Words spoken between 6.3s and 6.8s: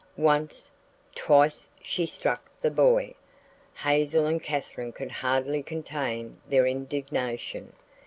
their